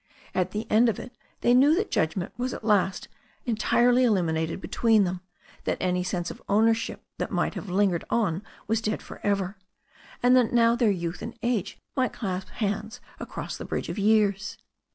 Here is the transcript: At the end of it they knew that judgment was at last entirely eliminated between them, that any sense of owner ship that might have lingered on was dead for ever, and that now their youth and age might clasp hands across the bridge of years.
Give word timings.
At 0.33 0.49
the 0.49 0.65
end 0.71 0.89
of 0.89 0.97
it 0.97 1.15
they 1.41 1.53
knew 1.53 1.75
that 1.75 1.91
judgment 1.91 2.33
was 2.35 2.55
at 2.55 2.63
last 2.63 3.07
entirely 3.45 4.03
eliminated 4.03 4.59
between 4.59 5.03
them, 5.03 5.21
that 5.65 5.77
any 5.79 6.03
sense 6.03 6.31
of 6.31 6.41
owner 6.49 6.73
ship 6.73 7.03
that 7.19 7.29
might 7.29 7.53
have 7.53 7.69
lingered 7.69 8.03
on 8.09 8.41
was 8.65 8.81
dead 8.81 9.03
for 9.03 9.19
ever, 9.23 9.57
and 10.23 10.35
that 10.35 10.53
now 10.53 10.75
their 10.75 10.89
youth 10.89 11.21
and 11.21 11.37
age 11.43 11.77
might 11.95 12.13
clasp 12.13 12.47
hands 12.49 12.99
across 13.19 13.57
the 13.57 13.63
bridge 13.65 13.89
of 13.89 13.99
years. 13.99 14.57